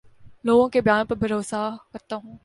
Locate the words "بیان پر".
0.81-1.15